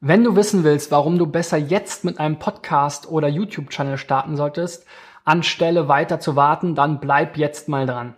Wenn 0.00 0.22
du 0.22 0.36
wissen 0.36 0.62
willst, 0.62 0.92
warum 0.92 1.18
du 1.18 1.26
besser 1.26 1.56
jetzt 1.56 2.04
mit 2.04 2.20
einem 2.20 2.38
Podcast 2.38 3.10
oder 3.10 3.26
YouTube-Channel 3.26 3.98
starten 3.98 4.36
solltest, 4.36 4.86
anstelle 5.24 5.88
weiter 5.88 6.20
zu 6.20 6.36
warten, 6.36 6.76
dann 6.76 7.00
bleib 7.00 7.36
jetzt 7.36 7.68
mal 7.68 7.84
dran. 7.84 8.14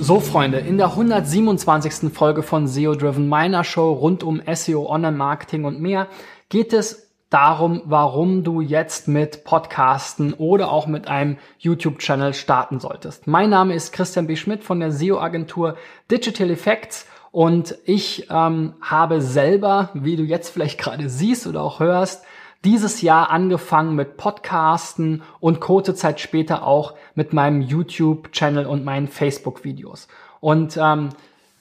So 0.00 0.20
Freunde, 0.20 0.58
in 0.58 0.78
der 0.78 0.90
127. 0.90 2.12
Folge 2.12 2.44
von 2.44 2.68
SEO 2.68 2.94
Driven, 2.94 3.28
meiner 3.28 3.64
Show 3.64 3.94
rund 3.94 4.22
um 4.22 4.40
SEO, 4.46 4.88
Online-Marketing 4.88 5.64
und 5.64 5.80
mehr, 5.80 6.06
geht 6.50 6.72
es 6.72 7.11
darum, 7.32 7.80
warum 7.86 8.44
du 8.44 8.60
jetzt 8.60 9.08
mit 9.08 9.44
Podcasten 9.44 10.34
oder 10.34 10.70
auch 10.70 10.86
mit 10.86 11.08
einem 11.08 11.38
YouTube-Channel 11.58 12.34
starten 12.34 12.78
solltest. 12.78 13.26
Mein 13.26 13.50
Name 13.50 13.74
ist 13.74 13.92
Christian 13.92 14.26
B. 14.26 14.36
Schmidt 14.36 14.62
von 14.62 14.80
der 14.80 14.92
SEO-Agentur 14.92 15.76
Digital 16.10 16.50
Effects 16.50 17.06
und 17.30 17.78
ich 17.86 18.26
ähm, 18.30 18.74
habe 18.82 19.22
selber, 19.22 19.88
wie 19.94 20.16
du 20.16 20.22
jetzt 20.24 20.50
vielleicht 20.50 20.78
gerade 20.78 21.08
siehst 21.08 21.46
oder 21.46 21.62
auch 21.62 21.80
hörst, 21.80 22.22
dieses 22.64 23.00
Jahr 23.00 23.30
angefangen 23.30 23.96
mit 23.96 24.18
Podcasten 24.18 25.22
und 25.40 25.60
kurze 25.60 25.94
Zeit 25.94 26.20
später 26.20 26.66
auch 26.66 26.94
mit 27.14 27.32
meinem 27.32 27.62
YouTube-Channel 27.62 28.66
und 28.66 28.84
meinen 28.84 29.08
Facebook-Videos. 29.08 30.06
Und 30.40 30.76
ähm, 30.76 31.08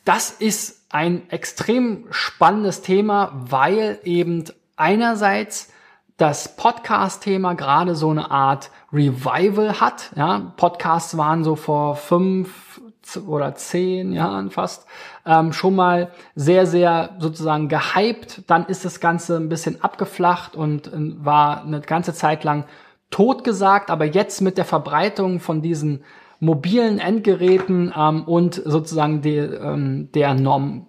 das 0.03 0.31
ist 0.31 0.85
ein 0.89 1.30
extrem 1.30 2.05
spannendes 2.11 2.81
Thema, 2.81 3.31
weil 3.33 3.99
eben 4.03 4.44
einerseits 4.75 5.71
das 6.17 6.55
Podcast-Thema 6.55 7.55
gerade 7.55 7.95
so 7.95 8.09
eine 8.09 8.30
Art 8.30 8.70
Revival 8.94 9.81
hat. 9.81 10.11
Ja, 10.16 10.53
Podcasts 10.55 11.17
waren 11.17 11.44
so 11.44 11.55
vor 11.55 11.95
fünf 11.95 12.80
oder 13.27 13.55
zehn 13.55 14.14
Jahren 14.14 14.52
fast 14.52 14.86
ähm, 15.25 15.53
schon 15.53 15.75
mal 15.75 16.11
sehr, 16.36 16.66
sehr 16.66 17.16
sozusagen 17.19 17.67
gehypt. 17.67 18.44
Dann 18.47 18.66
ist 18.66 18.86
das 18.86 18.99
Ganze 18.99 19.38
ein 19.38 19.49
bisschen 19.49 19.83
abgeflacht 19.83 20.55
und 20.55 20.88
äh, 20.88 21.25
war 21.25 21.64
eine 21.64 21.81
ganze 21.81 22.14
Zeit 22.14 22.44
lang 22.44 22.66
totgesagt. 23.09 23.89
Aber 23.89 24.05
jetzt 24.05 24.42
mit 24.42 24.58
der 24.58 24.66
Verbreitung 24.66 25.39
von 25.39 25.61
diesen 25.61 26.03
mobilen 26.39 26.99
Endgeräten 26.99 27.94
ähm, 27.95 28.23
und 28.23 28.55
sozusagen 28.64 29.22
die, 29.22 29.38
ähm, 29.38 30.11
der 30.14 30.33
Norm, 30.33 30.88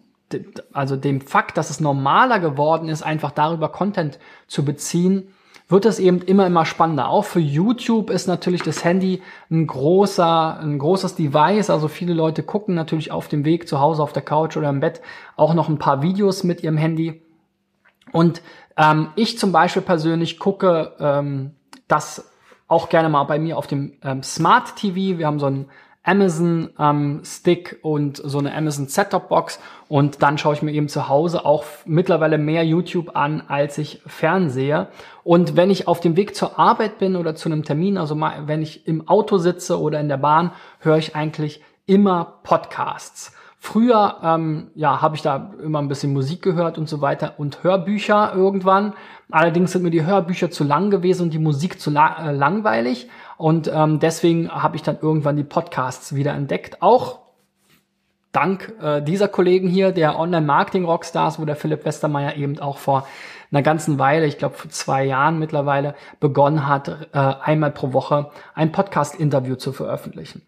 also 0.73 0.97
dem 0.97 1.21
Fakt, 1.21 1.57
dass 1.57 1.71
es 1.71 1.81
normaler 1.81 2.41
geworden 2.41 2.89
ist, 2.89 3.03
einfach 3.03 3.31
darüber 3.31 3.69
Content 3.69 4.19
zu 4.47 4.65
beziehen, 4.65 5.29
wird 5.69 5.87
es 5.87 5.99
eben 5.99 6.21
immer, 6.21 6.47
immer 6.47 6.67
spannender. 6.67 7.09
Auch 7.09 7.25
für 7.25 7.41
YouTube 7.41 8.11
ist 8.11 8.27
natürlich 8.27 8.63
das 8.63 8.85
Handy 8.85 9.23
ein 9.51 9.67
großer, 9.67 10.61
ein 10.61 10.79
großes 10.79 11.15
Device. 11.15 11.71
Also 11.71 11.89
viele 11.89 12.13
Leute 12.13 12.43
gucken 12.43 12.75
natürlich 12.75 13.11
auf 13.11 13.29
dem 13.29 13.45
Weg 13.45 13.67
zu 13.67 13.81
Hause 13.81 14.03
auf 14.03 14.13
der 14.13 14.23
Couch 14.23 14.57
oder 14.57 14.69
im 14.69 14.81
Bett 14.81 15.01
auch 15.37 15.55
noch 15.55 15.69
ein 15.69 15.79
paar 15.79 16.03
Videos 16.03 16.45
mit 16.45 16.63
ihrem 16.63 16.77
Handy. 16.77 17.23
Und 18.13 18.43
ähm, 18.77 19.09
ich 19.17 19.39
zum 19.39 19.51
Beispiel 19.53 19.83
persönlich 19.83 20.39
gucke 20.39 20.93
ähm, 21.01 21.53
das 21.89 22.31
auch 22.69 22.89
gerne 22.89 23.09
mal 23.09 23.25
bei 23.25 23.39
mir 23.39 23.57
auf 23.57 23.67
dem 23.67 23.95
ähm, 24.03 24.23
Smart 24.23 24.77
TV. 24.77 25.19
Wir 25.19 25.27
haben 25.27 25.39
so 25.39 25.47
ein 25.47 25.67
Amazon 26.05 26.71
ähm, 26.79 27.21
Stick 27.25 27.79
und 27.83 28.17
so 28.17 28.39
eine 28.39 28.55
Amazon 28.55 28.89
Setup 28.89 29.29
Box 29.29 29.61
und 29.89 30.23
dann 30.23 30.37
schaue 30.37 30.55
ich 30.55 30.63
mir 30.63 30.73
eben 30.73 30.89
zu 30.89 31.09
Hause 31.09 31.45
auch 31.45 31.65
mittlerweile 31.85 32.39
mehr 32.39 32.65
YouTube 32.65 33.15
an, 33.15 33.43
als 33.47 33.79
ich 33.79 34.01
fernsehe. 34.07 34.89
Und 35.23 35.57
wenn 35.57 35.71
ich 35.71 35.87
auf 35.87 36.01
dem 36.01 36.17
Weg 36.17 36.35
zur 36.35 36.59
Arbeit 36.59 36.99
bin 36.99 37.15
oder 37.15 37.35
zu 37.37 37.49
einem 37.49 37.65
Termin, 37.65 37.99
also 37.99 38.15
mal, 38.15 38.49
wenn 38.49 38.63
ich 38.63 38.89
im 38.89 39.07
Auto 39.07 39.39
sitze 39.39 39.81
oder 39.81 40.01
in 40.01 40.09
der 40.09 40.17
Bahn, 40.17 40.53
höre 40.81 40.99
ich 40.99 41.15
eigentlich 41.15 41.63
immer 41.87 42.41
Podcasts. 42.43 43.33
Früher 43.65 44.17
ähm, 44.25 44.73
ja, 44.75 45.01
habe 45.01 45.15
ich 45.15 45.23
da 45.23 45.53
immer 45.63 45.79
ein 45.79 45.87
bisschen 45.87 46.13
Musik 46.13 46.43
gehört 46.43 46.79
und 46.79 46.89
so 46.89 47.01
weiter 47.01 47.35
und 47.39 47.63
Hörbücher 47.63 48.33
irgendwann. 48.35 48.95
Allerdings 49.31 49.71
sind 49.71 49.85
mir 49.85 49.91
die 49.91 50.05
Hörbücher 50.05 50.51
zu 50.51 50.65
lang 50.65 50.91
gewesen 50.91 51.23
und 51.23 51.31
die 51.33 51.39
Musik 51.39 51.81
zu 51.81 51.91
la 51.91 52.29
äh, 52.29 52.33
langweilig. 52.33 53.09
Und 53.43 53.69
ähm, 53.75 53.99
deswegen 53.99 54.49
habe 54.53 54.77
ich 54.77 54.83
dann 54.83 54.99
irgendwann 55.03 55.37
die 55.37 55.43
Podcasts 55.43 56.15
wieder 56.15 56.33
entdeckt. 56.33 56.81
Auch 56.81 57.23
dank 58.31 58.73
äh, 58.81 59.03
dieser 59.03 59.27
Kollegen 59.27 59.67
hier, 59.67 59.91
der 59.91 60.17
Online-Marketing-Rockstars, 60.17 61.41
wo 61.41 61.45
der 61.45 61.57
Philipp 61.57 61.85
Westermeier 61.85 62.37
eben 62.37 62.61
auch 62.61 62.79
vor 62.79 63.05
einer 63.51 63.63
ganzen 63.63 63.99
Weile, 63.99 64.27
ich 64.27 64.39
glaube 64.39 64.55
vor 64.55 64.71
zwei 64.71 65.03
Jahren 65.03 65.41
mittlerweile, 65.41 65.97
begonnen 66.21 66.69
hat, 66.69 67.09
äh, 67.13 67.19
einmal 67.19 67.73
pro 67.73 67.93
Woche 67.93 68.31
ein 68.55 68.71
Podcast-Interview 68.71 69.57
zu 69.57 69.73
veröffentlichen. 69.73 70.43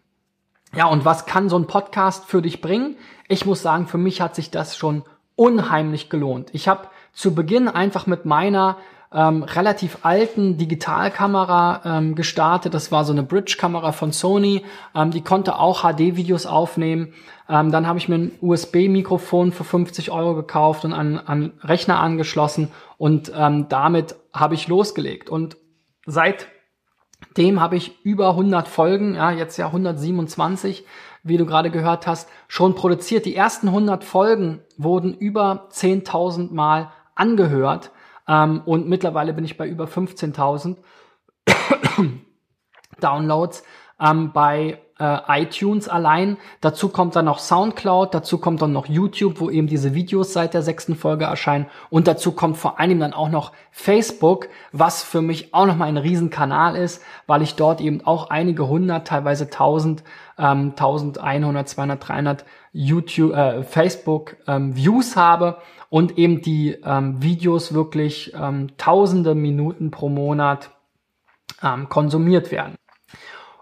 Ja, 0.73 0.85
und 0.85 1.03
was 1.03 1.25
kann 1.25 1.49
so 1.49 1.59
ein 1.59 1.67
Podcast 1.67 2.23
für 2.23 2.41
dich 2.41 2.61
bringen? 2.61 2.95
Ich 3.27 3.45
muss 3.45 3.61
sagen, 3.61 3.87
für 3.87 3.97
mich 3.97 4.21
hat 4.21 4.35
sich 4.35 4.51
das 4.51 4.77
schon 4.77 5.03
unheimlich 5.35 6.09
gelohnt. 6.09 6.47
Ich 6.53 6.69
habe 6.69 6.87
zu 7.11 7.35
Beginn 7.35 7.67
einfach 7.67 8.07
mit 8.07 8.23
meiner 8.23 8.77
ähm, 9.13 9.43
relativ 9.43 9.99
alten 10.03 10.57
Digitalkamera 10.57 11.81
ähm, 11.85 12.15
gestartet. 12.15 12.73
Das 12.73 12.91
war 12.91 13.05
so 13.05 13.13
eine 13.13 13.23
Bridge-Kamera 13.23 13.91
von 13.91 14.11
Sony. 14.11 14.63
Ähm, 14.93 15.11
die 15.11 15.21
konnte 15.21 15.57
auch 15.57 15.83
HD-Videos 15.83 16.45
aufnehmen. 16.45 17.13
Ähm, 17.47 17.71
dann 17.71 17.87
habe 17.87 17.99
ich 17.99 18.09
mir 18.09 18.15
ein 18.15 18.31
USB-Mikrofon 18.41 19.51
für 19.51 19.63
50 19.63 20.11
Euro 20.11 20.35
gekauft 20.35 20.83
und 20.83 20.93
an, 20.93 21.19
an 21.19 21.53
Rechner 21.61 21.99
angeschlossen 21.99 22.71
und 22.97 23.31
ähm, 23.35 23.67
damit 23.69 24.15
habe 24.33 24.55
ich 24.55 24.67
losgelegt. 24.67 25.29
Und 25.29 25.57
seit 26.05 26.47
dem 27.37 27.59
habe 27.59 27.75
ich 27.75 28.03
über 28.03 28.29
100 28.29 28.67
Folgen, 28.67 29.15
ja, 29.15 29.31
jetzt 29.31 29.57
ja 29.57 29.67
127, 29.67 30.85
wie 31.23 31.37
du 31.37 31.45
gerade 31.45 31.71
gehört 31.71 32.07
hast, 32.07 32.29
schon 32.47 32.75
produziert. 32.75 33.25
Die 33.25 33.35
ersten 33.35 33.67
100 33.67 34.03
Folgen 34.03 34.61
wurden 34.77 35.13
über 35.13 35.67
10.000 35.71 36.53
Mal 36.53 36.91
angehört 37.15 37.91
ähm, 38.27 38.61
und 38.65 38.87
mittlerweile 38.87 39.33
bin 39.33 39.45
ich 39.45 39.57
bei 39.57 39.67
über 39.67 39.85
15.000 39.85 40.77
Downloads 42.99 43.63
ähm, 43.99 44.31
bei 44.33 44.79
äh, 44.99 45.41
iTunes 45.41 45.89
allein. 45.89 46.37
Dazu 46.61 46.89
kommt 46.89 47.15
dann 47.15 47.25
noch 47.25 47.39
Soundcloud, 47.39 48.13
dazu 48.13 48.37
kommt 48.37 48.61
dann 48.61 48.71
noch 48.71 48.87
YouTube, 48.87 49.39
wo 49.39 49.49
eben 49.49 49.67
diese 49.67 49.93
Videos 49.93 50.33
seit 50.33 50.53
der 50.53 50.61
sechsten 50.61 50.95
Folge 50.95 51.25
erscheinen. 51.25 51.67
Und 51.89 52.07
dazu 52.07 52.31
kommt 52.31 52.57
vor 52.57 52.79
allem 52.79 52.99
dann 52.99 53.13
auch 53.13 53.29
noch 53.29 53.51
Facebook, 53.71 54.47
was 54.71 55.03
für 55.03 55.21
mich 55.21 55.53
auch 55.53 55.65
nochmal 55.65 55.89
ein 55.89 55.97
Riesenkanal 55.97 56.75
ist, 56.75 57.01
weil 57.27 57.41
ich 57.41 57.55
dort 57.55 57.81
eben 57.81 58.05
auch 58.05 58.29
einige 58.29 58.67
hundert, 58.67 59.07
teilweise 59.07 59.49
tausend, 59.49 60.03
ähm, 60.37 60.73
1100, 60.77 61.67
200, 61.67 62.07
300 62.07 62.45
YouTube, 62.71 63.33
äh, 63.33 63.63
Facebook 63.63 64.37
ähm, 64.47 64.75
Views 64.75 65.15
habe 65.15 65.57
und 65.89 66.17
eben 66.17 66.41
die 66.41 66.77
ähm, 66.83 67.21
Videos 67.21 67.73
wirklich 67.73 68.33
ähm, 68.37 68.69
tausende 68.77 69.35
Minuten 69.35 69.91
pro 69.91 70.09
Monat 70.09 70.71
ähm, 71.63 71.87
konsumiert 71.89 72.51
werden. 72.51 72.75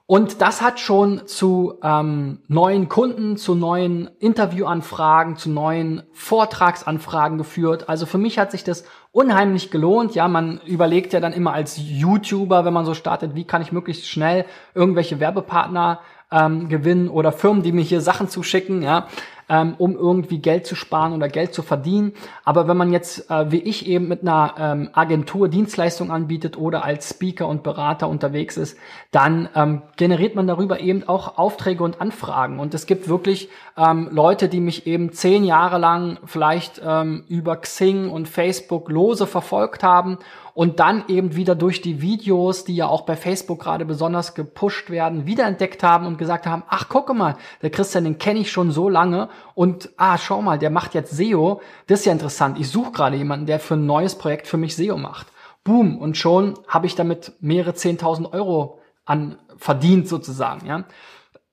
Und 0.06 0.42
das 0.42 0.62
hat 0.62 0.82
schon 0.82 1.26
zu 1.28 1.80
ähm, 1.82 2.40
neuen 2.48 2.90
Kunden, 2.90 3.38
zu 3.38 3.56
neuen 3.56 4.10
Interviewanfragen, 4.20 5.38
zu 5.38 5.50
neuen 5.50 6.04
Vortragsanfragen 6.12 7.38
geführt. 7.38 7.88
Also 7.88 8.06
für 8.06 8.18
mich 8.18 8.38
hat 8.38 8.52
sich 8.52 8.66
das 8.66 8.84
unheimlich 9.12 9.72
gelohnt. 9.72 10.14
Ja, 10.14 10.28
man 10.28 10.60
überlegt 10.66 11.14
ja 11.14 11.22
dann 11.22 11.32
immer 11.32 11.54
als 11.54 11.78
YouTuber, 11.78 12.66
wenn 12.66 12.74
man 12.74 12.86
so 12.86 12.94
startet, 12.94 13.34
wie 13.36 13.46
kann 13.46 13.62
ich 13.62 13.72
möglichst 13.72 14.08
schnell 14.08 14.46
irgendwelche 14.76 15.22
Werbepartner 15.22 16.02
ähm, 16.32 16.68
gewinnen 16.68 17.08
oder 17.08 17.32
Firmen, 17.32 17.64
die 17.64 17.72
mir 17.72 17.84
hier 17.84 18.02
Sachen 18.02 18.28
zuschicken, 18.28 18.82
ja 18.82 19.08
ähm, 19.50 19.76
um 19.78 19.96
irgendwie 19.96 20.40
Geld 20.40 20.66
zu 20.66 20.76
sparen 20.76 21.14
oder 21.14 21.30
Geld 21.30 21.54
zu 21.54 21.62
verdienen. 21.62 22.14
Aber 22.44 22.68
wenn 22.68 22.78
man 22.78 22.92
jetzt, 22.92 23.30
äh, 23.30 23.52
wie 23.52 23.62
ich 23.62 23.88
eben 23.88 24.08
mit 24.08 24.22
einer 24.22 24.56
ähm, 24.58 24.90
Agentur 24.94 25.50
Dienstleistung 25.50 26.12
anbietet 26.12 26.58
oder 26.58 26.84
als 26.84 27.10
Speaker 27.10 27.48
und 27.48 27.64
Berater 27.64 28.08
unterwegs 28.08 28.58
ist, 28.58 28.78
dann 29.12 29.50
ähm, 29.56 29.82
generiert 29.98 30.36
man 30.36 30.48
darüber 30.48 30.80
eben 30.80 31.08
auch 31.08 31.38
Aufträge 31.38 31.84
und 31.84 32.02
Anfragen. 32.02 32.60
Und 32.60 32.74
es 32.74 32.86
gibt 32.86 33.08
wirklich 33.08 33.50
ähm, 33.78 34.10
Leute, 34.12 34.50
die 34.50 34.60
mich 34.60 34.88
eben 34.88 35.12
zehn 35.12 35.44
Jahre 35.44 35.78
lang 35.78 36.20
vielleicht 36.26 36.82
ähm, 36.86 37.24
über 37.28 37.58
Xing 37.58 38.10
und 38.10 38.28
Facebook 38.28 38.90
lose 38.90 39.28
verfolgt 39.28 39.84
haben 39.84 40.18
und 40.54 40.80
dann 40.80 41.06
eben 41.08 41.36
wieder 41.36 41.56
durch 41.56 41.82
die 41.82 42.02
Videos, 42.02 42.64
die 42.64 42.76
ja 42.76 42.88
auch 42.88 43.02
bei 43.02 43.16
Facebook 43.16 43.60
gerade 43.60 43.86
besonders 43.86 44.36
gepusht 44.36 44.90
werden, 44.90 45.26
wiederentdeckt 45.26 45.84
haben 45.84 46.06
und 46.06 46.18
gesagt 46.18 46.46
haben, 46.46 46.64
ach 46.68 46.90
gucke 46.90 47.14
mal, 47.14 47.36
der 47.62 47.72
Christian, 47.72 48.04
den 48.04 48.18
kenne 48.18 48.40
ich 48.40 48.52
schon 48.52 48.72
so 48.72 48.90
lange 48.90 49.30
und 49.56 49.90
ah, 49.98 50.18
schau 50.18 50.42
mal, 50.42 50.60
der 50.60 50.70
macht 50.70 50.94
jetzt 50.94 51.16
SEO. 51.16 51.62
Das 51.88 52.02
ist 52.02 52.06
ja 52.06 52.12
interessant. 52.12 52.60
Ich 52.60 52.70
suche 52.70 52.92
gerade 52.92 53.18
jemanden, 53.18 53.46
der 53.46 53.60
für 53.60 53.76
ein 53.76 53.86
neues 53.86 54.16
Projekt 54.16 54.48
für 54.48 54.58
mich 54.58 54.76
SEO 54.76 54.98
macht. 54.98 55.28
Boom. 55.64 55.98
Und 55.98 56.18
schon 56.18 56.60
habe 56.68 56.86
ich 56.86 56.96
damit 56.96 57.34
mehrere 57.40 57.72
10.000 57.72 58.32
Euro 58.34 58.80
an 59.06 59.38
verdient 59.58 60.08
sozusagen, 60.08 60.66
ja. 60.68 60.86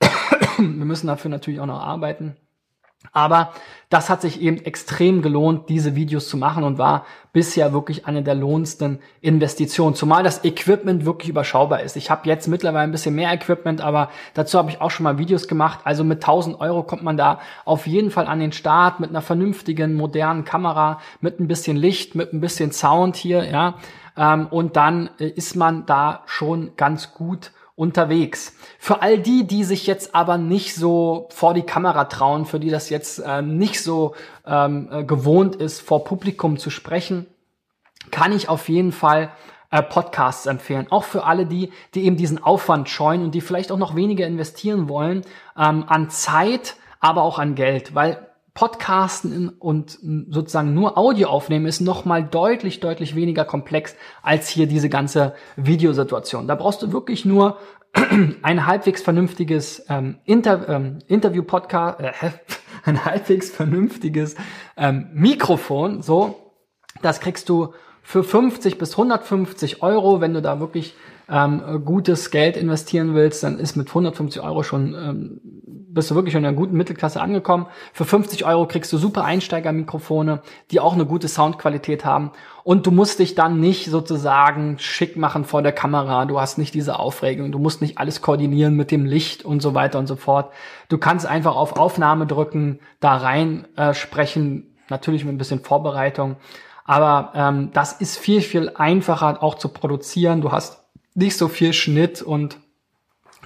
Wir 0.58 0.84
müssen 0.84 1.06
dafür 1.06 1.30
natürlich 1.30 1.60
auch 1.60 1.66
noch 1.66 1.80
arbeiten. 1.80 2.36
Aber 3.12 3.52
das 3.88 4.08
hat 4.08 4.20
sich 4.20 4.40
eben 4.40 4.58
extrem 4.58 5.20
gelohnt, 5.20 5.68
diese 5.68 5.96
Videos 5.96 6.28
zu 6.28 6.36
machen 6.36 6.62
und 6.62 6.78
war 6.78 7.06
bisher 7.32 7.72
wirklich 7.72 8.06
eine 8.06 8.22
der 8.22 8.36
lohnendsten 8.36 9.00
Investitionen. 9.20 9.96
Zumal 9.96 10.22
das 10.22 10.44
Equipment 10.44 11.04
wirklich 11.04 11.28
überschaubar 11.28 11.82
ist. 11.82 11.96
Ich 11.96 12.10
habe 12.10 12.28
jetzt 12.28 12.46
mittlerweile 12.46 12.84
ein 12.84 12.92
bisschen 12.92 13.14
mehr 13.14 13.32
Equipment, 13.32 13.80
aber 13.80 14.10
dazu 14.34 14.58
habe 14.58 14.70
ich 14.70 14.80
auch 14.80 14.90
schon 14.90 15.04
mal 15.04 15.18
Videos 15.18 15.48
gemacht. 15.48 15.80
Also 15.84 16.04
mit 16.04 16.18
1000 16.18 16.60
Euro 16.60 16.84
kommt 16.84 17.02
man 17.02 17.16
da 17.16 17.40
auf 17.64 17.86
jeden 17.86 18.10
Fall 18.10 18.26
an 18.26 18.38
den 18.38 18.52
Start 18.52 19.00
mit 19.00 19.10
einer 19.10 19.22
vernünftigen, 19.22 19.94
modernen 19.94 20.44
Kamera, 20.44 21.00
mit 21.20 21.40
ein 21.40 21.48
bisschen 21.48 21.76
Licht, 21.76 22.14
mit 22.14 22.32
ein 22.32 22.40
bisschen 22.40 22.70
Sound 22.70 23.16
hier, 23.16 23.44
ja. 23.44 23.74
Ähm, 24.16 24.46
und 24.48 24.76
dann 24.76 25.10
äh, 25.18 25.28
ist 25.28 25.56
man 25.56 25.86
da 25.86 26.22
schon 26.26 26.76
ganz 26.76 27.14
gut 27.14 27.52
unterwegs. 27.80 28.54
Für 28.78 29.00
all 29.00 29.18
die, 29.18 29.46
die 29.46 29.64
sich 29.64 29.86
jetzt 29.86 30.14
aber 30.14 30.36
nicht 30.36 30.74
so 30.74 31.28
vor 31.30 31.54
die 31.54 31.62
Kamera 31.62 32.04
trauen, 32.04 32.44
für 32.44 32.60
die 32.60 32.68
das 32.68 32.90
jetzt 32.90 33.20
äh, 33.20 33.40
nicht 33.40 33.82
so 33.82 34.14
ähm, 34.46 34.90
äh, 34.92 35.02
gewohnt 35.02 35.56
ist, 35.56 35.80
vor 35.80 36.04
Publikum 36.04 36.58
zu 36.58 36.68
sprechen, 36.68 37.26
kann 38.10 38.32
ich 38.32 38.50
auf 38.50 38.68
jeden 38.68 38.92
Fall 38.92 39.30
äh, 39.70 39.82
Podcasts 39.82 40.44
empfehlen. 40.44 40.88
Auch 40.90 41.04
für 41.04 41.24
alle 41.24 41.46
die, 41.46 41.72
die 41.94 42.04
eben 42.04 42.18
diesen 42.18 42.44
Aufwand 42.44 42.90
scheuen 42.90 43.22
und 43.22 43.34
die 43.34 43.40
vielleicht 43.40 43.72
auch 43.72 43.78
noch 43.78 43.96
weniger 43.96 44.26
investieren 44.26 44.90
wollen 44.90 45.22
ähm, 45.56 45.84
an 45.86 46.10
Zeit, 46.10 46.76
aber 47.00 47.22
auch 47.22 47.38
an 47.38 47.54
Geld, 47.54 47.94
weil 47.94 48.29
Podcasten 48.54 49.48
und 49.48 49.98
sozusagen 50.28 50.74
nur 50.74 50.98
Audio 50.98 51.28
aufnehmen 51.28 51.66
ist 51.66 51.80
nochmal 51.80 52.24
deutlich, 52.24 52.80
deutlich 52.80 53.14
weniger 53.14 53.44
komplex 53.44 53.96
als 54.22 54.48
hier 54.48 54.66
diese 54.66 54.88
ganze 54.88 55.34
Videosituation. 55.56 56.48
Da 56.48 56.54
brauchst 56.54 56.82
du 56.82 56.92
wirklich 56.92 57.24
nur 57.24 57.58
ein 58.42 58.66
halbwegs 58.66 59.02
vernünftiges 59.02 59.84
ähm, 59.88 60.18
Inter 60.24 60.68
ähm, 60.68 60.98
Interview-Podcast, 61.06 62.00
äh, 62.00 62.12
ein 62.84 63.04
halbwegs 63.04 63.50
vernünftiges 63.50 64.36
ähm, 64.76 65.08
Mikrofon, 65.12 66.02
so, 66.02 66.52
das 67.02 67.20
kriegst 67.20 67.48
du 67.48 67.72
für 68.02 68.24
50 68.24 68.78
bis 68.78 68.92
150 68.92 69.82
Euro, 69.82 70.20
wenn 70.20 70.34
du 70.34 70.42
da 70.42 70.58
wirklich 70.58 70.94
ähm, 71.28 71.82
gutes 71.84 72.30
Geld 72.30 72.56
investieren 72.56 73.14
willst, 73.14 73.42
dann 73.44 73.58
ist 73.58 73.76
mit 73.76 73.88
150 73.88 74.42
Euro 74.42 74.62
schon, 74.62 74.94
ähm, 74.94 75.79
bist 75.92 76.10
du 76.10 76.14
wirklich 76.14 76.34
in 76.34 76.44
einer 76.44 76.56
guten 76.56 76.76
Mittelklasse 76.76 77.20
angekommen. 77.20 77.66
Für 77.92 78.04
50 78.04 78.44
Euro 78.44 78.66
kriegst 78.66 78.92
du 78.92 78.98
super 78.98 79.24
Einsteigermikrofone, 79.24 80.42
die 80.70 80.80
auch 80.80 80.94
eine 80.94 81.06
gute 81.06 81.28
Soundqualität 81.28 82.04
haben. 82.04 82.30
Und 82.62 82.86
du 82.86 82.90
musst 82.90 83.18
dich 83.18 83.34
dann 83.34 83.58
nicht 83.58 83.86
sozusagen 83.86 84.78
schick 84.78 85.16
machen 85.16 85.44
vor 85.44 85.62
der 85.62 85.72
Kamera. 85.72 86.26
Du 86.26 86.40
hast 86.40 86.58
nicht 86.58 86.74
diese 86.74 86.98
Aufregung. 86.98 87.50
Du 87.52 87.58
musst 87.58 87.80
nicht 87.80 87.98
alles 87.98 88.22
koordinieren 88.22 88.76
mit 88.76 88.90
dem 88.90 89.04
Licht 89.04 89.44
und 89.44 89.60
so 89.60 89.74
weiter 89.74 89.98
und 89.98 90.06
so 90.06 90.16
fort. 90.16 90.52
Du 90.88 90.98
kannst 90.98 91.26
einfach 91.26 91.56
auf 91.56 91.76
Aufnahme 91.76 92.26
drücken, 92.26 92.80
da 93.00 93.16
rein 93.16 93.66
äh, 93.76 93.94
sprechen, 93.94 94.76
natürlich 94.88 95.24
mit 95.24 95.34
ein 95.34 95.38
bisschen 95.38 95.60
Vorbereitung. 95.60 96.36
Aber 96.84 97.32
ähm, 97.34 97.70
das 97.72 97.92
ist 97.92 98.18
viel, 98.18 98.40
viel 98.40 98.72
einfacher 98.74 99.42
auch 99.42 99.56
zu 99.56 99.68
produzieren. 99.68 100.40
Du 100.40 100.52
hast 100.52 100.84
nicht 101.14 101.36
so 101.36 101.48
viel 101.48 101.72
Schnitt 101.72 102.22
und 102.22 102.58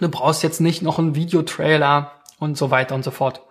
du 0.00 0.08
brauchst 0.08 0.42
jetzt 0.42 0.60
nicht 0.60 0.82
noch 0.82 0.98
einen 0.98 1.14
Videotrailer 1.14 2.12
und 2.38 2.56
so 2.56 2.70
weiter 2.70 2.94
und 2.94 3.04
so 3.04 3.10
fort. 3.10 3.42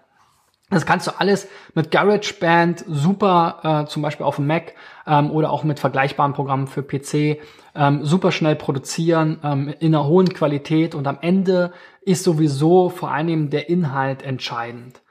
Das 0.70 0.86
kannst 0.86 1.08
du 1.08 1.12
alles 1.20 1.48
mit 1.76 1.92
GarageBand 1.92 2.84
super, 2.88 3.84
äh, 3.84 3.90
zum 3.90 4.02
Beispiel 4.02 4.26
auf 4.26 4.38
dem 4.38 4.48
Mac 4.48 4.74
ähm, 5.06 5.30
oder 5.30 5.52
auch 5.52 5.64
mit 5.64 5.80
vergleichbaren 5.80 6.34
Programmen 6.34 6.68
für 6.68 6.82
PC, 6.82 7.40
ähm, 7.76 8.04
super 8.04 8.32
schnell 8.32 8.56
produzieren, 8.56 9.40
ähm, 9.44 9.74
in 9.80 9.94
einer 9.94 10.06
hohen 10.06 10.30
Qualität 10.34 10.96
und 10.96 11.06
am 11.08 11.20
Ende 11.22 11.74
ist 12.02 12.24
sowieso 12.24 12.90
vor 12.90 13.12
allem 13.12 13.50
der 13.50 13.70
Inhalt 13.70 14.24
entscheidend. 14.24 15.03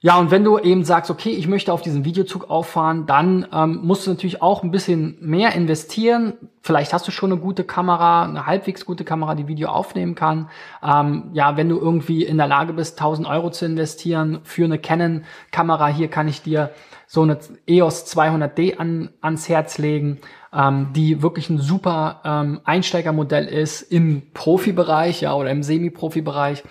Ja, 0.00 0.16
und 0.16 0.30
wenn 0.30 0.44
du 0.44 0.60
eben 0.60 0.84
sagst, 0.84 1.10
okay, 1.10 1.30
ich 1.30 1.48
möchte 1.48 1.72
auf 1.72 1.82
diesen 1.82 2.04
Videozug 2.04 2.48
auffahren, 2.50 3.06
dann 3.06 3.48
ähm, 3.52 3.80
musst 3.82 4.06
du 4.06 4.10
natürlich 4.10 4.40
auch 4.40 4.62
ein 4.62 4.70
bisschen 4.70 5.18
mehr 5.20 5.56
investieren. 5.56 6.34
Vielleicht 6.62 6.92
hast 6.92 7.08
du 7.08 7.10
schon 7.10 7.32
eine 7.32 7.40
gute 7.40 7.64
Kamera, 7.64 8.22
eine 8.22 8.46
halbwegs 8.46 8.86
gute 8.86 9.02
Kamera, 9.02 9.34
die 9.34 9.48
Video 9.48 9.70
aufnehmen 9.70 10.14
kann. 10.14 10.50
Ähm, 10.84 11.30
ja, 11.32 11.56
wenn 11.56 11.68
du 11.68 11.80
irgendwie 11.80 12.22
in 12.24 12.36
der 12.36 12.46
Lage 12.46 12.74
bist, 12.74 13.00
1000 13.00 13.26
Euro 13.26 13.50
zu 13.50 13.66
investieren 13.66 14.38
für 14.44 14.66
eine 14.66 14.78
Canon-Kamera, 14.78 15.88
hier 15.88 16.06
kann 16.06 16.28
ich 16.28 16.42
dir 16.42 16.70
so 17.08 17.22
eine 17.22 17.38
EOS 17.66 18.06
200D 18.06 18.76
an, 18.76 19.10
ans 19.20 19.48
Herz 19.48 19.78
legen, 19.78 20.18
ähm, 20.52 20.90
die 20.94 21.22
wirklich 21.22 21.50
ein 21.50 21.58
super 21.58 22.20
ähm, 22.24 22.60
Einsteigermodell 22.62 23.46
ist 23.46 23.82
im 23.82 24.30
Profibereich, 24.32 25.22
ja, 25.22 25.34
oder 25.34 25.50
im 25.50 25.64
Semi-Profi-Bereich. 25.64 26.62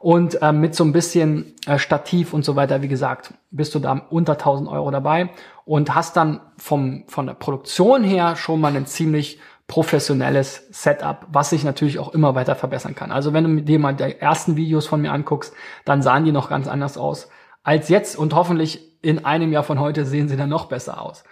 Und 0.00 0.38
ähm, 0.40 0.60
mit 0.60 0.74
so 0.74 0.82
ein 0.82 0.92
bisschen 0.92 1.54
äh, 1.66 1.78
Stativ 1.78 2.32
und 2.32 2.42
so 2.42 2.56
weiter, 2.56 2.80
wie 2.80 2.88
gesagt, 2.88 3.34
bist 3.50 3.74
du 3.74 3.78
da 3.78 4.06
unter 4.08 4.32
1000 4.32 4.66
Euro 4.68 4.90
dabei 4.90 5.28
und 5.66 5.94
hast 5.94 6.16
dann 6.16 6.40
vom, 6.56 7.04
von 7.06 7.26
der 7.26 7.34
Produktion 7.34 8.02
her 8.02 8.34
schon 8.34 8.62
mal 8.62 8.74
ein 8.74 8.86
ziemlich 8.86 9.38
professionelles 9.66 10.68
Setup, 10.70 11.26
was 11.30 11.50
sich 11.50 11.64
natürlich 11.64 11.98
auch 11.98 12.14
immer 12.14 12.34
weiter 12.34 12.56
verbessern 12.56 12.94
kann. 12.94 13.12
Also 13.12 13.34
wenn 13.34 13.44
du 13.44 13.62
dir 13.62 13.78
mal 13.78 13.94
die 13.94 14.18
ersten 14.18 14.56
Videos 14.56 14.86
von 14.86 15.02
mir 15.02 15.12
anguckst, 15.12 15.52
dann 15.84 16.00
sahen 16.00 16.24
die 16.24 16.32
noch 16.32 16.48
ganz 16.48 16.66
anders 16.66 16.96
aus 16.96 17.28
als 17.62 17.88
jetzt 17.88 18.16
und 18.16 18.34
hoffentlich 18.34 18.80
in 19.02 19.24
einem 19.24 19.52
Jahr 19.52 19.64
von 19.64 19.78
heute 19.78 20.04
sehen 20.04 20.28
sie 20.28 20.36
dann 20.36 20.48
noch 20.48 20.66
besser 20.66 21.00
aus. 21.00 21.24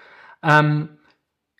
Ähm, 0.42 0.97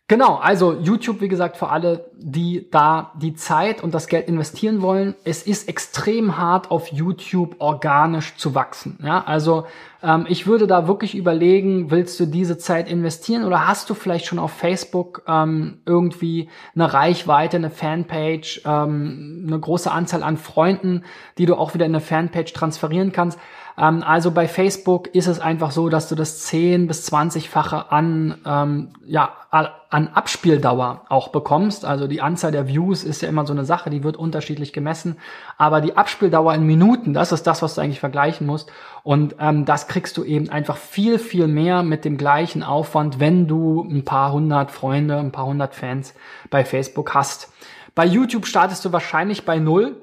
Genau, 0.09 0.37
also 0.37 0.73
YouTube, 0.73 1.21
wie 1.21 1.29
gesagt, 1.29 1.59
für 1.59 1.69
alle, 1.69 2.11
die 2.17 2.67
da 2.71 3.13
die 3.21 3.35
Zeit 3.35 3.83
und 3.83 3.93
das 3.93 4.07
Geld 4.07 4.27
investieren 4.27 4.81
wollen. 4.81 5.15
Es 5.23 5.43
ist 5.43 5.69
extrem 5.69 6.39
hart, 6.39 6.71
auf 6.71 6.89
YouTube 6.89 7.57
organisch 7.59 8.35
zu 8.37 8.55
wachsen. 8.55 8.99
Ja, 9.05 9.23
also 9.27 9.67
ähm, 10.03 10.25
ich 10.27 10.47
würde 10.47 10.67
da 10.67 10.89
wirklich 10.89 11.15
überlegen, 11.15 11.91
willst 11.91 12.19
du 12.21 12.25
diese 12.25 12.57
Zeit 12.57 12.91
investieren 12.91 13.45
oder 13.45 13.69
hast 13.69 13.91
du 13.91 13.95
vielleicht 13.95 14.25
schon 14.25 14.39
auf 14.39 14.53
Facebook 14.53 15.25
ähm, 15.29 15.83
irgendwie 15.85 16.49
eine 16.75 16.91
Reichweite, 16.91 17.59
eine 17.59 17.69
Fanpage, 17.69 18.63
ähm, 18.65 19.45
eine 19.47 19.61
große 19.61 19.91
Anzahl 19.91 20.23
an 20.23 20.39
Freunden, 20.39 21.05
die 21.37 21.45
du 21.45 21.55
auch 21.55 21.75
wieder 21.75 21.85
in 21.85 21.95
eine 21.95 22.01
Fanpage 22.01 22.55
transferieren 22.55 23.13
kannst? 23.13 23.39
Ähm, 23.79 24.03
also 24.03 24.31
bei 24.31 24.49
Facebook 24.49 25.09
ist 25.15 25.27
es 25.27 25.41
einfach 25.41 25.71
so, 25.71 25.89
dass 25.89 26.09
du 26.09 26.15
das 26.15 26.41
10 26.41 26.87
bis 26.87 27.11
20-fache 27.11 27.91
an, 27.91 28.39
ähm, 28.45 28.89
ja, 29.07 29.33
an 29.51 30.09
Abspieldauer 30.09 31.07
auch 31.09 31.29
bekommst. 31.29 31.85
Also 31.85 32.07
die 32.07 32.21
Anzahl 32.21 32.53
der 32.53 32.69
Views 32.69 33.05
ist 33.05 33.23
ja 33.23 33.29
immer 33.29 33.47
so 33.47 33.53
eine 33.53 33.65
Sache, 33.65 33.89
die 33.89 34.03
wird 34.03 34.17
unterschiedlich 34.17 34.73
gemessen. 34.73 35.17
Aber 35.57 35.81
die 35.81 35.97
Abspieldauer 35.97 36.55
in 36.55 36.65
Minuten, 36.65 37.15
das 37.15 37.33
ist 37.33 37.47
das, 37.47 37.63
was 37.63 37.75
du 37.75 37.81
eigentlich 37.81 38.01
vergleichen 38.01 38.47
musst. 38.47 38.71
Und 39.05 39.37
ähm, 39.39 39.65
das 39.65 39.89
kriegst 39.89 40.17
du 40.17 40.25
eben 40.25 40.51
einfach 40.51 40.77
viel, 40.77 41.19
viel 41.19 41.47
mehr 41.47 41.83
mit 41.83 42.05
dem 42.05 42.19
gleichen 42.19 42.63
Aufwand, 42.63 43.21
wenn 43.21 43.47
du 43.47 43.83
ein 43.89 44.05
paar 44.05 44.33
hundert 44.33 44.71
Freunde, 44.71 45.17
ein 45.19 45.33
paar 45.33 45.47
hundert 45.47 45.75
Fans 45.75 46.15
bei 46.51 46.65
Facebook 46.65 47.15
hast. 47.15 47.51
Bei 47.95 48.05
YouTube 48.05 48.47
startest 48.47 48.85
du 48.85 48.93
wahrscheinlich 48.93 49.45
bei 49.45 49.59
null 49.59 49.97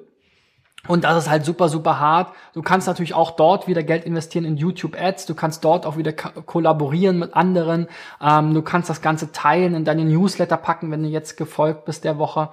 und 0.88 1.04
das 1.04 1.26
ist 1.26 1.30
halt 1.30 1.46
super, 1.46 1.70
super 1.70 2.00
hart. 2.00 2.34
Du 2.54 2.62
kannst 2.62 2.88
natürlich 2.88 3.14
auch 3.14 3.32
dort 3.32 3.68
wieder 3.68 3.84
Geld 3.84 4.06
investieren 4.06 4.46
in 4.46 4.58
YouTube 4.58 4.96
Ads. 5.00 5.26
Du 5.26 5.36
kannst 5.36 5.64
dort 5.64 5.86
auch 5.86 5.98
wieder 5.98 6.14
kollaborieren 6.14 7.20
mit 7.20 7.36
anderen. 7.36 7.88
Ähm, 8.22 8.54
du 8.54 8.62
kannst 8.62 8.90
das 8.90 9.02
Ganze 9.02 9.32
teilen, 9.32 9.74
in 9.74 9.86
deine 9.86 10.06
Newsletter 10.06 10.58
packen, 10.58 10.92
wenn 10.92 11.04
du 11.04 11.10
jetzt 11.10 11.38
gefolgt 11.38 11.86
bist 11.86 12.04
der 12.04 12.18
Woche, 12.18 12.50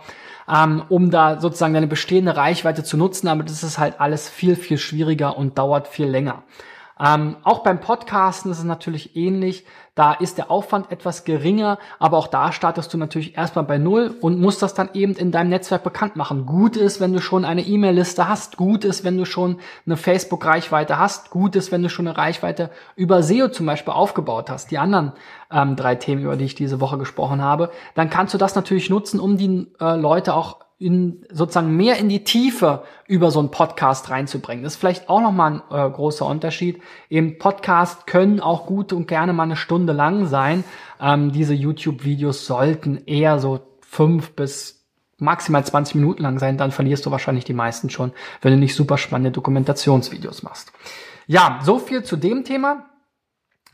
ähm, 0.48 0.82
um 0.88 1.10
da 1.10 1.40
sozusagen 1.40 1.74
deine 1.74 1.86
bestehende 1.86 2.36
Reichweite 2.36 2.84
zu 2.84 2.96
nutzen. 2.96 3.28
Aber 3.28 3.42
das 3.42 3.62
ist 3.62 3.78
halt 3.78 4.00
alles 4.00 4.28
viel, 4.28 4.56
viel 4.56 4.78
schwieriger 4.78 5.36
und 5.36 5.58
dauert 5.58 5.88
viel 5.88 6.06
länger. 6.06 6.42
Ähm, 7.04 7.36
auch 7.42 7.60
beim 7.60 7.80
Podcasten 7.80 8.52
ist 8.52 8.58
es 8.58 8.64
natürlich 8.64 9.16
ähnlich. 9.16 9.64
Da 9.94 10.14
ist 10.14 10.38
der 10.38 10.50
Aufwand 10.50 10.90
etwas 10.90 11.24
geringer, 11.24 11.78
aber 11.98 12.16
auch 12.16 12.28
da 12.28 12.50
startest 12.50 12.94
du 12.94 12.98
natürlich 12.98 13.36
erstmal 13.36 13.66
bei 13.66 13.76
Null 13.76 14.16
und 14.22 14.40
musst 14.40 14.62
das 14.62 14.72
dann 14.72 14.88
eben 14.94 15.14
in 15.14 15.32
deinem 15.32 15.50
Netzwerk 15.50 15.82
bekannt 15.82 16.16
machen. 16.16 16.46
Gut 16.46 16.78
ist, 16.78 16.98
wenn 16.98 17.12
du 17.12 17.20
schon 17.20 17.44
eine 17.44 17.60
E-Mail-Liste 17.60 18.26
hast. 18.26 18.56
Gut 18.56 18.86
ist, 18.86 19.04
wenn 19.04 19.18
du 19.18 19.26
schon 19.26 19.58
eine 19.84 19.98
Facebook-Reichweite 19.98 20.98
hast. 20.98 21.28
Gut 21.28 21.56
ist, 21.56 21.72
wenn 21.72 21.82
du 21.82 21.90
schon 21.90 22.06
eine 22.06 22.16
Reichweite 22.16 22.70
über 22.96 23.22
SEO 23.22 23.48
zum 23.48 23.66
Beispiel 23.66 23.92
aufgebaut 23.92 24.48
hast. 24.48 24.70
Die 24.70 24.78
anderen 24.78 25.12
ähm, 25.50 25.76
drei 25.76 25.96
Themen, 25.96 26.22
über 26.22 26.36
die 26.36 26.46
ich 26.46 26.54
diese 26.54 26.80
Woche 26.80 26.96
gesprochen 26.96 27.42
habe. 27.42 27.70
Dann 27.94 28.08
kannst 28.08 28.32
du 28.32 28.38
das 28.38 28.54
natürlich 28.54 28.88
nutzen, 28.88 29.20
um 29.20 29.36
die 29.36 29.66
äh, 29.78 29.96
Leute 29.96 30.34
auch 30.34 30.61
in, 30.82 31.24
sozusagen 31.30 31.76
mehr 31.76 31.96
in 31.98 32.08
die 32.08 32.24
Tiefe 32.24 32.84
über 33.06 33.30
so 33.30 33.38
einen 33.38 33.50
Podcast 33.50 34.10
reinzubringen. 34.10 34.64
Das 34.64 34.74
ist 34.74 34.80
vielleicht 34.80 35.08
auch 35.08 35.20
nochmal 35.20 35.62
ein 35.70 35.76
äh, 35.76 35.90
großer 35.90 36.26
Unterschied. 36.26 36.82
Eben 37.08 37.38
Podcast 37.38 38.06
können 38.06 38.40
auch 38.40 38.66
gut 38.66 38.92
und 38.92 39.06
gerne 39.06 39.32
mal 39.32 39.44
eine 39.44 39.56
Stunde 39.56 39.92
lang 39.92 40.26
sein. 40.26 40.64
Ähm, 41.00 41.32
diese 41.32 41.54
YouTube-Videos 41.54 42.46
sollten 42.46 43.02
eher 43.06 43.38
so 43.38 43.60
fünf 43.80 44.34
bis 44.34 44.84
maximal 45.18 45.64
20 45.64 45.94
Minuten 45.94 46.22
lang 46.22 46.38
sein. 46.38 46.58
Dann 46.58 46.72
verlierst 46.72 47.06
du 47.06 47.10
wahrscheinlich 47.10 47.44
die 47.44 47.54
meisten 47.54 47.88
schon, 47.88 48.12
wenn 48.40 48.52
du 48.52 48.58
nicht 48.58 48.74
super 48.74 48.98
spannende 48.98 49.30
Dokumentationsvideos 49.30 50.42
machst. 50.42 50.72
Ja, 51.26 51.60
so 51.62 51.78
viel 51.78 52.02
zu 52.02 52.16
dem 52.16 52.44
Thema. 52.44 52.90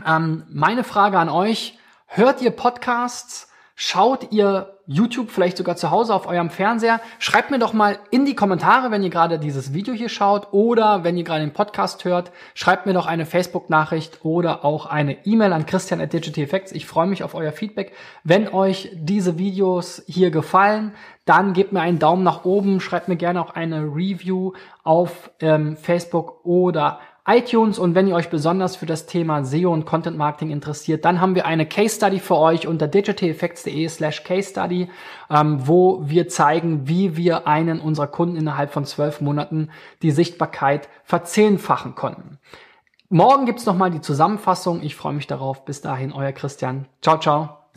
Ähm, 0.07 0.45
meine 0.49 0.85
Frage 0.85 1.19
an 1.19 1.29
euch. 1.29 1.79
Hört 2.07 2.41
ihr 2.43 2.51
Podcasts? 2.51 3.48
Schaut 3.81 4.33
ihr 4.33 4.75
YouTube 4.89 5.31
vielleicht 5.31 5.57
sogar 5.57 5.77
zu 5.77 5.93
Hause 5.93 6.13
auf 6.13 6.27
eurem 6.27 6.51
Fernseher? 6.51 7.01
Schreibt 7.21 7.53
mir 7.53 7.61
doch 7.61 7.73
mal 7.73 8.01
in 8.11 8.25
die 8.25 8.35
Kommentare, 8.35 8.91
wenn 8.91 9.05
ihr 9.05 9.09
gerade 9.09 9.39
dieses 9.39 9.73
Video 9.73 9.95
hier 9.95 10.09
schaut 10.09 10.49
oder 10.51 11.05
wenn 11.05 11.17
ihr 11.17 11.23
gerade 11.23 11.43
den 11.43 11.53
Podcast 11.53 12.05
hört. 12.05 12.33
Schreibt 12.55 12.87
mir 12.87 12.93
doch 12.93 13.07
eine 13.07 13.25
Facebook-Nachricht 13.25 14.25
oder 14.25 14.65
auch 14.65 14.87
eine 14.87 15.25
E-Mail 15.25 15.53
an 15.53 15.65
Christian 15.65 16.01
at 16.01 16.13
Digital 16.13 16.43
Effects. 16.43 16.73
Ich 16.73 16.87
freue 16.87 17.07
mich 17.07 17.23
auf 17.23 17.37
euer 17.37 17.53
Feedback. 17.53 17.93
Wenn 18.25 18.49
euch 18.49 18.91
diese 18.95 19.39
Videos 19.39 20.03
hier 20.09 20.33
gefallen, 20.33 20.93
dann 21.25 21.53
gebt 21.53 21.71
mir 21.71 21.81
einen 21.81 22.01
Daumen 22.01 22.25
nach 22.25 22.45
oben. 22.45 22.81
Schreibt 22.81 23.07
mir 23.07 23.15
gerne 23.17 23.41
auch 23.41 23.51
eine 23.51 23.85
Review 23.85 24.55
auf 24.83 25.31
ähm, 25.39 25.77
Facebook 25.77 26.45
oder 26.45 26.99
iTunes 27.29 27.79
und 27.79 27.95
wenn 27.95 28.09
ihr 28.09 28.15
euch 28.15 28.31
besonders 28.31 28.75
für 28.77 28.87
das 28.87 29.07
Thema 29.07 29.45
SEO 29.45 29.73
und 29.73 29.85
Content 29.85 30.17
Marketing 30.17 30.51
interessiert, 30.51 31.05
dann 31.05 31.21
haben 31.21 31.35
wir 31.35 31.47
eine 31.47 31.67
Case 31.67 31.97
Study 31.97 32.19
für 32.19 32.37
euch 32.37 32.67
unter 32.67 32.89
digitaleffects.de 32.89 33.89
slash 33.89 34.25
case 34.25 34.51
study, 34.51 34.89
ähm, 35.31 35.67
wo 35.67 36.01
wir 36.05 36.29
zeigen, 36.29 36.89
wie 36.89 37.17
wir 37.17 37.47
einen 37.47 37.81
unserer 37.81 38.07
Kunden 38.07 38.37
innerhalb 38.37 38.73
von 38.73 38.87
zwölf 38.87 39.21
Monaten 39.21 39.69
die 40.03 40.11
Sichtbarkeit 40.11 40.89
verzehnfachen 41.05 41.95
konnten. 41.95 42.39
Morgen 43.11 43.47
gibt's 43.47 43.67
nochmal 43.67 43.91
die 43.91 44.01
Zusammenfassung. 44.01 44.83
Ich 44.83 44.97
freue 44.97 45.15
mich 45.15 45.27
darauf. 45.27 45.65
Bis 45.65 45.81
dahin, 45.81 46.13
euer 46.13 46.33
Christian. 46.33 46.87
Ciao, 47.03 47.19
ciao. 47.19 47.68